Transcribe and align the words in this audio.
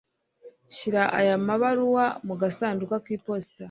Shyira 0.75 1.03
aya 1.19 1.35
mabaruwa 1.47 2.05
mu 2.27 2.33
gasanduku 2.41 2.95
k'iposita. 3.03 3.59